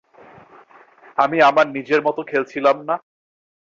আমি 1.17 1.37
আমার 1.49 1.65
নিজের 1.75 2.01
মতো 2.07 2.21
খেলছিলাম 2.29 2.77
না? 2.89 2.95